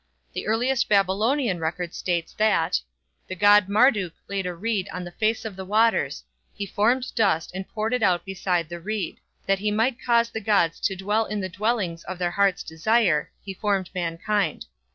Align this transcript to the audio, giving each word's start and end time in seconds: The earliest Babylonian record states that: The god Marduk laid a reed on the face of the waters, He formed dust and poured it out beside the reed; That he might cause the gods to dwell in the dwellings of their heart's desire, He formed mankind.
The 0.33 0.47
earliest 0.47 0.89
Babylonian 0.89 1.59
record 1.59 1.93
states 1.93 2.33
that: 2.39 2.81
The 3.27 3.35
god 3.35 3.69
Marduk 3.69 4.13
laid 4.27 4.47
a 4.47 4.55
reed 4.55 4.89
on 4.91 5.03
the 5.03 5.11
face 5.11 5.45
of 5.45 5.55
the 5.55 5.63
waters, 5.63 6.23
He 6.55 6.65
formed 6.65 7.13
dust 7.13 7.51
and 7.53 7.69
poured 7.69 7.93
it 7.93 8.01
out 8.01 8.25
beside 8.25 8.67
the 8.67 8.79
reed; 8.79 9.19
That 9.45 9.59
he 9.59 9.69
might 9.69 10.03
cause 10.03 10.31
the 10.31 10.41
gods 10.41 10.79
to 10.87 10.95
dwell 10.95 11.25
in 11.25 11.39
the 11.39 11.49
dwellings 11.49 12.03
of 12.05 12.17
their 12.17 12.31
heart's 12.31 12.63
desire, 12.63 13.29
He 13.43 13.53
formed 13.53 13.91
mankind. 13.93 14.65